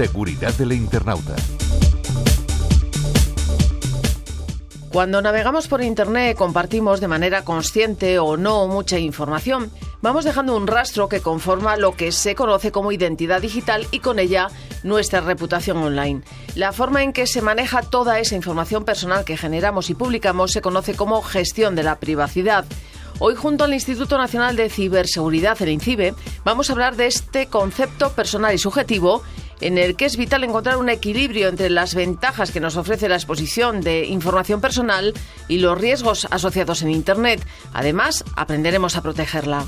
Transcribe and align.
Seguridad 0.00 0.54
del 0.54 0.72
internauta. 0.72 1.36
Cuando 4.90 5.20
navegamos 5.20 5.68
por 5.68 5.82
Internet 5.82 6.38
compartimos 6.38 7.02
de 7.02 7.06
manera 7.06 7.44
consciente 7.44 8.18
o 8.18 8.38
no 8.38 8.66
mucha 8.66 8.98
información. 8.98 9.70
Vamos 10.00 10.24
dejando 10.24 10.56
un 10.56 10.66
rastro 10.66 11.10
que 11.10 11.20
conforma 11.20 11.76
lo 11.76 11.96
que 11.96 12.12
se 12.12 12.34
conoce 12.34 12.72
como 12.72 12.92
identidad 12.92 13.42
digital 13.42 13.86
y 13.90 13.98
con 13.98 14.18
ella 14.18 14.48
nuestra 14.84 15.20
reputación 15.20 15.76
online. 15.76 16.22
La 16.54 16.72
forma 16.72 17.02
en 17.02 17.12
que 17.12 17.26
se 17.26 17.42
maneja 17.42 17.82
toda 17.82 18.20
esa 18.20 18.36
información 18.36 18.86
personal 18.86 19.26
que 19.26 19.36
generamos 19.36 19.90
y 19.90 19.94
publicamos 19.94 20.52
se 20.52 20.62
conoce 20.62 20.94
como 20.94 21.20
gestión 21.20 21.76
de 21.76 21.82
la 21.82 22.00
privacidad. 22.00 22.64
Hoy 23.18 23.34
junto 23.34 23.64
al 23.64 23.74
Instituto 23.74 24.16
Nacional 24.16 24.56
de 24.56 24.70
Ciberseguridad, 24.70 25.60
el 25.60 25.68
INCIBE, 25.68 26.14
vamos 26.42 26.70
a 26.70 26.72
hablar 26.72 26.96
de 26.96 27.04
este 27.04 27.48
concepto 27.48 28.12
personal 28.12 28.54
y 28.54 28.58
subjetivo 28.58 29.22
en 29.60 29.78
el 29.78 29.96
que 29.96 30.06
es 30.06 30.16
vital 30.16 30.44
encontrar 30.44 30.76
un 30.76 30.88
equilibrio 30.88 31.48
entre 31.48 31.70
las 31.70 31.94
ventajas 31.94 32.50
que 32.50 32.60
nos 32.60 32.76
ofrece 32.76 33.08
la 33.08 33.16
exposición 33.16 33.80
de 33.80 34.06
información 34.06 34.60
personal 34.60 35.14
y 35.48 35.58
los 35.58 35.78
riesgos 35.78 36.26
asociados 36.30 36.82
en 36.82 36.90
Internet. 36.90 37.46
Además, 37.72 38.24
aprenderemos 38.36 38.96
a 38.96 39.02
protegerla. 39.02 39.66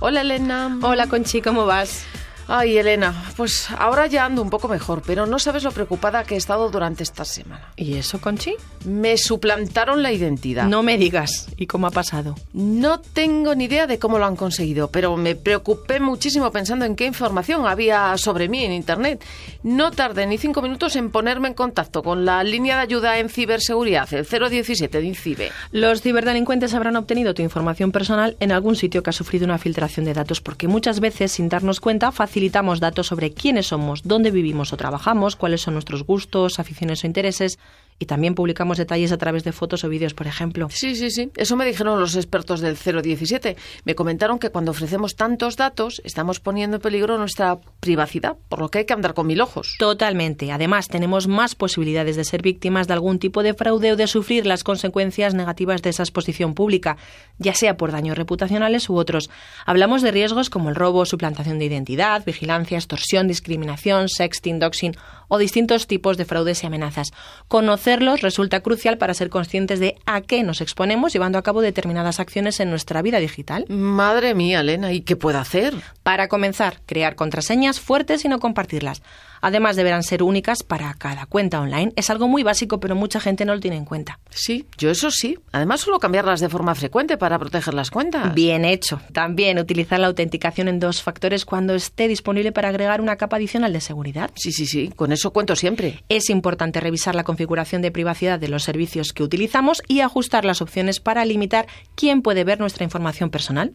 Hola 0.00 0.20
Elena. 0.20 0.78
Hola 0.82 1.08
Conchi, 1.08 1.42
¿cómo 1.42 1.66
vas? 1.66 2.06
Ay, 2.50 2.78
Elena, 2.78 3.14
pues 3.36 3.68
ahora 3.76 4.06
ya 4.06 4.24
ando 4.24 4.40
un 4.40 4.48
poco 4.48 4.68
mejor, 4.68 5.02
pero 5.06 5.26
no 5.26 5.38
sabes 5.38 5.64
lo 5.64 5.70
preocupada 5.70 6.24
que 6.24 6.34
he 6.34 6.38
estado 6.38 6.70
durante 6.70 7.02
esta 7.02 7.26
semana. 7.26 7.74
¿Y 7.76 7.96
eso, 7.98 8.22
Conchi? 8.22 8.54
Me 8.86 9.18
suplantaron 9.18 10.02
la 10.02 10.12
identidad. 10.12 10.64
No 10.64 10.82
me 10.82 10.96
digas. 10.96 11.48
¿Y 11.58 11.66
cómo 11.66 11.86
ha 11.86 11.90
pasado? 11.90 12.36
No 12.54 13.00
tengo 13.00 13.54
ni 13.54 13.64
idea 13.64 13.86
de 13.86 13.98
cómo 13.98 14.18
lo 14.18 14.24
han 14.24 14.34
conseguido, 14.34 14.90
pero 14.90 15.14
me 15.18 15.36
preocupé 15.36 16.00
muchísimo 16.00 16.50
pensando 16.50 16.86
en 16.86 16.96
qué 16.96 17.04
información 17.04 17.66
había 17.66 18.16
sobre 18.16 18.48
mí 18.48 18.64
en 18.64 18.72
Internet. 18.72 19.22
No 19.62 19.90
tardé 19.90 20.26
ni 20.26 20.38
cinco 20.38 20.62
minutos 20.62 20.96
en 20.96 21.10
ponerme 21.10 21.48
en 21.48 21.54
contacto 21.54 22.02
con 22.02 22.24
la 22.24 22.42
línea 22.44 22.76
de 22.76 22.82
ayuda 22.82 23.18
en 23.18 23.28
ciberseguridad, 23.28 24.08
el 24.14 24.24
017 24.24 25.02
de 25.02 25.06
INCIBE. 25.06 25.52
Los 25.72 26.00
ciberdelincuentes 26.00 26.72
habrán 26.72 26.96
obtenido 26.96 27.34
tu 27.34 27.42
información 27.42 27.92
personal 27.92 28.38
en 28.40 28.52
algún 28.52 28.74
sitio 28.74 29.02
que 29.02 29.10
ha 29.10 29.12
sufrido 29.12 29.44
una 29.44 29.58
filtración 29.58 30.06
de 30.06 30.14
datos, 30.14 30.40
porque 30.40 30.66
muchas 30.66 31.00
veces, 31.00 31.32
sin 31.32 31.50
darnos 31.50 31.80
cuenta, 31.80 32.10
facilitamos 32.38 32.78
datos 32.78 33.08
sobre 33.08 33.32
quiénes 33.32 33.66
somos, 33.66 34.06
dónde 34.06 34.30
vivimos 34.30 34.72
o 34.72 34.76
trabajamos, 34.76 35.34
cuáles 35.34 35.60
son 35.60 35.74
nuestros 35.74 36.04
gustos, 36.06 36.60
aficiones 36.60 37.02
o 37.02 37.08
intereses, 37.08 37.58
y 37.98 38.06
también 38.06 38.34
publicamos 38.34 38.78
detalles 38.78 39.12
a 39.12 39.18
través 39.18 39.44
de 39.44 39.52
fotos 39.52 39.84
o 39.84 39.88
vídeos, 39.88 40.14
por 40.14 40.26
ejemplo. 40.26 40.68
Sí, 40.70 40.94
sí, 40.94 41.10
sí. 41.10 41.30
Eso 41.36 41.56
me 41.56 41.66
dijeron 41.66 42.00
los 42.00 42.14
expertos 42.16 42.60
del 42.60 42.76
017. 42.76 43.56
Me 43.84 43.94
comentaron 43.94 44.38
que 44.38 44.50
cuando 44.50 44.70
ofrecemos 44.70 45.16
tantos 45.16 45.56
datos 45.56 46.00
estamos 46.04 46.40
poniendo 46.40 46.76
en 46.76 46.82
peligro 46.82 47.18
nuestra 47.18 47.58
privacidad, 47.80 48.36
por 48.48 48.60
lo 48.60 48.70
que 48.70 48.78
hay 48.78 48.84
que 48.84 48.92
andar 48.92 49.14
con 49.14 49.26
mil 49.26 49.40
ojos. 49.40 49.74
Totalmente. 49.78 50.52
Además, 50.52 50.88
tenemos 50.88 51.26
más 51.26 51.54
posibilidades 51.54 52.16
de 52.16 52.24
ser 52.24 52.42
víctimas 52.42 52.86
de 52.86 52.94
algún 52.94 53.18
tipo 53.18 53.42
de 53.42 53.54
fraude 53.54 53.92
o 53.92 53.96
de 53.96 54.06
sufrir 54.06 54.46
las 54.46 54.64
consecuencias 54.64 55.34
negativas 55.34 55.82
de 55.82 55.90
esa 55.90 56.02
exposición 56.02 56.54
pública, 56.54 56.96
ya 57.38 57.54
sea 57.54 57.76
por 57.76 57.92
daños 57.92 58.16
reputacionales 58.16 58.88
u 58.88 58.96
otros. 58.96 59.30
Hablamos 59.66 60.02
de 60.02 60.12
riesgos 60.12 60.50
como 60.50 60.68
el 60.68 60.76
robo, 60.76 61.04
suplantación 61.04 61.58
de 61.58 61.64
identidad, 61.64 62.24
vigilancia, 62.24 62.78
extorsión, 62.78 63.26
discriminación, 63.26 64.08
sexting, 64.08 64.58
doxing 64.58 64.96
o 65.28 65.38
distintos 65.38 65.86
tipos 65.86 66.16
de 66.16 66.24
fraudes 66.24 66.62
y 66.62 66.66
amenazas. 66.66 67.12
Conocerlos 67.88 68.20
resulta 68.20 68.60
crucial 68.60 68.98
para 68.98 69.14
ser 69.14 69.30
conscientes 69.30 69.80
de 69.80 69.96
a 70.04 70.20
qué 70.20 70.42
nos 70.42 70.60
exponemos 70.60 71.10
llevando 71.10 71.38
a 71.38 71.42
cabo 71.42 71.62
determinadas 71.62 72.20
acciones 72.20 72.60
en 72.60 72.68
nuestra 72.68 73.00
vida 73.00 73.18
digital. 73.18 73.64
Madre 73.70 74.34
mía, 74.34 74.60
Elena, 74.60 74.92
¿y 74.92 75.00
qué 75.00 75.16
puedo 75.16 75.38
hacer? 75.38 75.72
Para 76.02 76.28
comenzar, 76.28 76.82
crear 76.84 77.14
contraseñas 77.14 77.80
fuertes 77.80 78.26
y 78.26 78.28
no 78.28 78.40
compartirlas. 78.40 79.00
Además, 79.40 79.76
deberán 79.76 80.02
ser 80.02 80.22
únicas 80.22 80.62
para 80.62 80.92
cada 80.94 81.26
cuenta 81.26 81.60
online. 81.60 81.92
Es 81.96 82.10
algo 82.10 82.28
muy 82.28 82.42
básico, 82.42 82.80
pero 82.80 82.94
mucha 82.94 83.20
gente 83.20 83.44
no 83.44 83.54
lo 83.54 83.60
tiene 83.60 83.76
en 83.76 83.84
cuenta. 83.84 84.18
Sí, 84.30 84.66
yo 84.76 84.90
eso 84.90 85.10
sí. 85.10 85.38
Además, 85.52 85.80
solo 85.80 85.98
cambiarlas 85.98 86.40
de 86.40 86.48
forma 86.48 86.74
frecuente 86.74 87.16
para 87.16 87.38
proteger 87.38 87.74
las 87.74 87.90
cuentas. 87.90 88.34
Bien 88.34 88.64
hecho. 88.64 89.00
También 89.12 89.58
utilizar 89.58 90.00
la 90.00 90.08
autenticación 90.08 90.68
en 90.68 90.80
dos 90.80 91.02
factores 91.02 91.44
cuando 91.44 91.74
esté 91.74 92.08
disponible 92.08 92.52
para 92.52 92.68
agregar 92.68 93.00
una 93.00 93.16
capa 93.16 93.36
adicional 93.36 93.72
de 93.72 93.80
seguridad. 93.80 94.30
Sí, 94.34 94.52
sí, 94.52 94.66
sí. 94.66 94.90
Con 94.94 95.12
eso 95.12 95.32
cuento 95.32 95.56
siempre. 95.56 96.02
Es 96.08 96.30
importante 96.30 96.80
revisar 96.80 97.14
la 97.14 97.24
configuración 97.24 97.77
de 97.82 97.90
privacidad 97.90 98.38
de 98.38 98.48
los 98.48 98.64
servicios 98.64 99.12
que 99.12 99.22
utilizamos 99.22 99.82
y 99.88 100.00
ajustar 100.00 100.44
las 100.44 100.62
opciones 100.62 101.00
para 101.00 101.24
limitar 101.24 101.66
quién 101.94 102.22
puede 102.22 102.44
ver 102.44 102.60
nuestra 102.60 102.84
información 102.84 103.30
personal. 103.30 103.74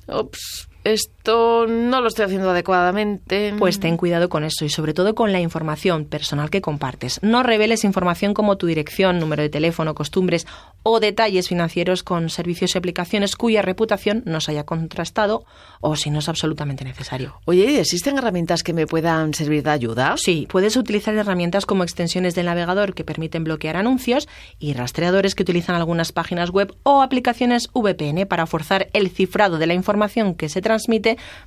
Esto 0.84 1.66
no 1.68 2.02
lo 2.02 2.08
estoy 2.08 2.26
haciendo 2.26 2.50
adecuadamente. 2.50 3.54
Pues 3.58 3.80
ten 3.80 3.98
cuidado 3.98 4.30
con 4.30 4.44
eso 4.44 4.66
y 4.66 4.70
sobre 4.70 4.94
todo 4.94 5.16
con 5.16 5.32
la 5.32 5.40
información 5.40 6.06
personal 6.06 6.50
que 6.50 6.62
compartes. 6.62 7.20
No 7.24 7.44
reveles 7.44 7.84
información 7.84 8.34
como 8.34 8.58
tu 8.58 8.68
dirección, 8.68 9.20
número 9.20 9.42
de 9.42 9.50
teléfono, 9.50 9.96
costumbres 9.96 10.46
o 10.84 11.00
detalles 11.00 11.48
financieros 11.48 12.04
con 12.04 12.30
servicios 12.30 12.76
y 12.76 12.78
aplicaciones 12.78 13.36
cuya 13.36 13.62
reputación 13.62 14.24
no 14.26 14.42
se 14.42 14.52
haya 14.52 14.66
contrastado 14.66 15.46
o 15.80 15.96
si 15.96 16.10
no 16.10 16.20
es 16.20 16.28
absolutamente 16.28 16.84
necesario. 16.84 17.40
Oye, 17.46 17.80
¿existen 17.80 18.18
herramientas 18.18 18.64
que 18.64 18.74
me 18.74 18.86
puedan 18.86 19.34
servir 19.34 19.64
de 19.64 19.72
ayuda? 19.72 20.16
Sí, 20.18 20.48
puedes 20.50 20.76
utilizar 20.76 21.16
herramientas 21.16 21.66
como 21.66 21.84
extensiones 21.84 22.36
del 22.36 22.48
navegador 22.48 22.94
que 22.94 23.06
permiten 23.06 23.46
bloquear 23.46 23.78
anuncios 23.78 24.28
y 24.60 24.74
rastreadores 24.74 25.36
que 25.36 25.44
utilizan 25.44 25.76
algunas 25.76 26.12
páginas 26.12 26.50
web 26.50 26.76
o 26.84 27.02
aplicaciones 27.02 27.70
VPN 27.74 28.26
para 28.28 28.46
forzar 28.46 28.90
el 28.92 29.10
cifrado 29.10 29.58
de 29.58 29.68
la 29.68 29.74
información 29.74 30.36
que 30.36 30.50
se 30.50 30.62
transmite 30.62 30.72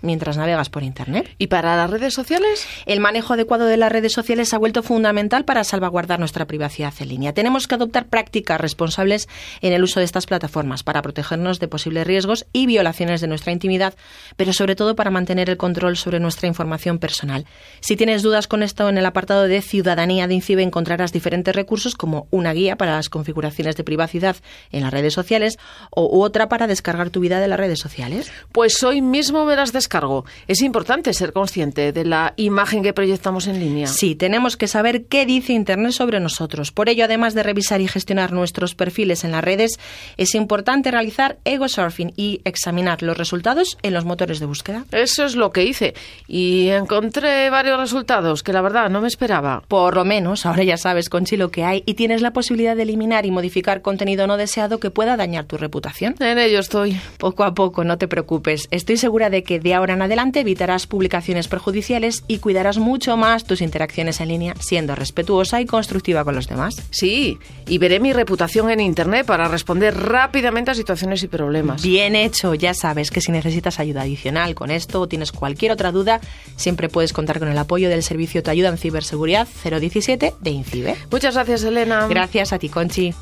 mientras 0.01 0.37
navegas 0.37 0.71
por 0.71 0.83
Internet. 0.83 1.29
¿Y 1.39 1.49
para 1.49 1.77
las 1.77 1.91
redes 1.91 2.15
sociales? 2.15 2.67
El 2.87 3.01
manejo 3.01 3.35
adecuado 3.35 3.67
de 3.67 3.77
las 3.77 3.93
redes 3.93 4.13
sociales 4.13 4.53
ha 4.55 4.59
vuelto 4.59 4.83
fundamental 4.83 5.45
para 5.45 5.65
salvaguardar 5.65 6.19
nuestra 6.19 6.47
privacidad 6.47 6.95
en 7.01 7.09
línea. 7.09 7.35
Tenemos 7.35 7.67
que 7.67 7.75
adoptar 7.75 8.07
prácticas 8.07 8.61
responsables 8.61 9.29
en 9.61 9.73
el 9.73 9.83
uso 9.83 10.01
de 10.01 10.05
estas 10.05 10.27
plataformas 10.27 10.83
para 10.83 11.03
protegernos 11.03 11.61
de 11.61 11.69
posibles 11.69 12.07
riesgos 12.07 12.47
y 12.53 12.67
violaciones 12.67 13.21
de 13.21 13.29
nuestra 13.29 13.53
intimidad, 13.53 13.95
pero 14.37 14.53
sobre 14.53 14.77
todo 14.77 14.97
para 14.97 15.11
mantener 15.11 15.51
el 15.51 15.57
control 15.57 15.97
sobre 15.97 16.21
nuestra 16.21 16.49
información 16.49 16.99
personal. 16.99 17.47
Si 17.81 17.97
tienes 17.97 18.23
dudas 18.23 18.49
con 18.49 18.63
esto, 18.63 18.89
en 18.89 18.99
el 18.99 19.07
apartado 19.07 19.45
de 19.45 19.63
Ciudadanía 19.63 20.27
de 20.29 20.35
INCIBE 20.35 20.63
encontrarás 20.63 21.13
diferentes 21.13 21.55
recursos 21.55 21.95
como 21.95 22.29
una 22.31 22.53
guía 22.53 22.77
para 22.77 22.97
las 22.97 23.09
configuraciones 23.09 23.77
de 23.77 23.85
privacidad 23.85 24.37
en 24.71 24.83
las 24.83 24.93
redes 24.93 25.15
sociales 25.15 25.59
o 25.91 26.23
otra 26.23 26.49
para 26.49 26.67
descargar 26.67 27.11
tu 27.11 27.21
vida 27.21 27.41
de 27.41 27.49
las 27.49 27.59
redes 27.59 27.79
sociales. 27.79 28.31
Pues 28.53 28.83
hoy 28.83 29.03
mismo 29.17 29.47
me 29.47 29.57
las 29.57 29.73
descargo. 29.73 30.27
Es 30.47 30.61
importante 30.61 31.15
ser 31.15 31.33
consciente 31.33 31.91
de 31.91 32.05
la 32.05 32.35
imagen 32.37 32.83
que 32.83 32.93
proyectamos 32.93 33.47
en 33.47 33.59
línea. 33.59 33.87
Sí, 33.87 34.15
tenemos 34.15 34.59
que 34.59 34.69
saber 34.69 35.07
qué 35.07 35.25
dice 35.25 35.55
Internet 35.55 35.93
sobre 35.93 36.21
nosotros. 36.21 36.71
Por 36.71 36.91
ello, 36.91 37.07
además 37.07 37.33
de 37.33 37.43
revisar 37.43 37.81
y 37.81 37.89
gestionar 37.89 38.33
nuestros 38.33 38.75
perfiles 38.75 39.25
en 39.25 39.33
las 39.33 39.43
redes, 39.43 39.79
es 40.19 40.35
importante 40.35 40.91
realizar 40.91 41.39
ego 41.47 41.67
surfing 41.67 42.13
y 42.15 42.43
examinar 42.45 43.03
los 43.03 43.17
resultados 43.17 43.79
en 43.83 43.95
los 43.95 44.05
motores 44.05 44.39
de 44.39 44.45
búsqueda. 44.45 44.85
Eso 44.93 45.25
es 45.25 45.35
lo 45.35 45.51
que 45.51 45.65
hice. 45.65 45.95
Y 46.29 46.69
encontré 46.69 47.49
varios 47.49 47.81
resultados 47.81 48.43
que 48.43 48.53
la 48.53 48.61
verdad 48.61 48.91
no 48.91 49.01
me 49.01 49.09
esperaba. 49.09 49.63
Por 49.67 49.95
lo 49.95 50.05
menos, 50.05 50.45
ahora 50.45 50.63
ya 50.63 50.77
sabes, 50.77 51.09
Conchi, 51.09 51.39
lo 51.39 51.51
que 51.51 51.65
hay 51.65 51.83
y 51.87 51.95
tienes 51.95 52.21
la 52.21 52.35
posibilidad 52.35 52.77
de 52.77 52.83
eliminar 52.83 53.25
y 53.25 53.31
modificar 53.31 53.81
contenido 53.81 54.27
no 54.27 54.37
deseado 54.37 54.79
que 54.79 54.91
pueda 54.91 55.17
dañar 55.17 55.47
tu 55.47 55.57
reputación. 55.57 56.17
En 56.21 56.39
ello 56.39 56.59
estoy. 56.59 57.01
Poco 57.17 57.45
a 57.45 57.55
poco, 57.55 57.83
no 57.83 57.97
te 57.97 58.09
preocupes. 58.09 58.69
Estoy 58.71 58.99
segura 59.07 59.31
de 59.31 59.45
que 59.45 59.61
de 59.61 59.73
ahora 59.73 59.95
en 59.95 60.03
adelante 60.03 60.41
evitarás 60.41 60.89
publicaciones 60.89 61.47
perjudiciales 61.47 62.25
y 62.27 62.39
cuidarás 62.39 62.79
mucho 62.79 63.17
más 63.17 63.45
tus 63.45 63.61
interacciones 63.61 64.21
en 64.21 64.27
línea, 64.27 64.55
siendo 64.59 64.97
respetuosa 64.97 65.61
y 65.61 65.65
constructiva 65.65 66.25
con 66.25 66.35
los 66.35 66.49
demás. 66.49 66.83
Sí, 66.91 67.39
y 67.69 67.79
veré 67.79 68.01
mi 68.01 68.13
reputación 68.13 68.69
en 68.69 68.81
Internet 68.81 69.25
para 69.25 69.47
responder 69.47 69.97
rápidamente 69.97 70.73
a 70.73 70.75
situaciones 70.75 71.23
y 71.23 71.29
problemas. 71.29 71.85
Bien 71.85 72.17
hecho, 72.17 72.53
ya 72.55 72.75
sabes 72.75 73.13
que 73.13 73.21
si 73.21 73.31
necesitas 73.31 73.79
ayuda 73.79 74.03
adicional 74.03 74.57
con 74.57 74.73
esto 74.73 75.03
o 75.03 75.07
tienes 75.07 75.31
cualquier 75.31 75.71
otra 75.71 75.93
duda, 75.93 76.21
siempre 76.57 76.89
puedes 76.89 77.13
contar 77.13 77.39
con 77.39 77.47
el 77.47 77.59
apoyo 77.59 77.89
del 77.89 78.03
servicio 78.03 78.43
Te 78.43 78.51
Ayuda 78.51 78.71
en 78.71 78.77
Ciberseguridad 78.77 79.47
017 79.63 80.35
de 80.41 80.51
INCIBE. 80.51 80.97
Muchas 81.13 81.35
gracias, 81.35 81.63
Elena. 81.63 82.09
Gracias 82.09 82.53
a 82.53 82.59
ti, 82.59 82.69
Conchi. 82.69 83.15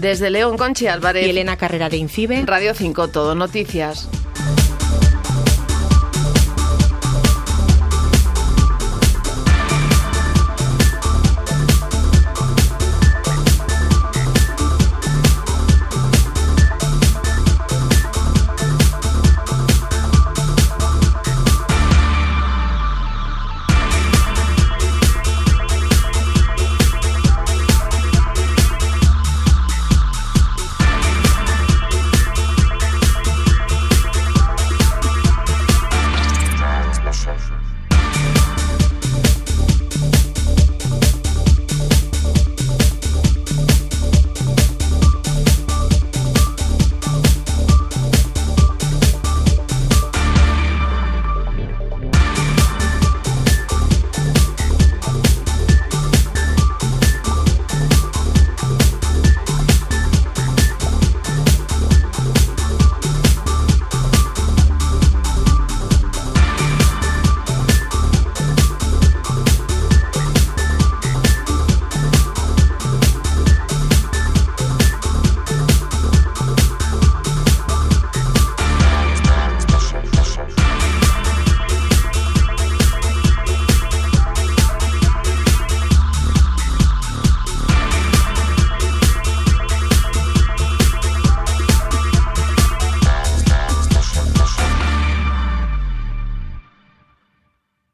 Desde 0.00 0.30
León, 0.30 0.56
Conchi 0.56 0.86
Álvarez. 0.86 1.26
Y 1.26 1.30
Elena 1.30 1.58
Carrera 1.58 1.90
de 1.90 1.98
INCIBE. 1.98 2.44
Radio 2.46 2.72
5, 2.74 3.08
Todo 3.08 3.34
Noticias. 3.34 4.08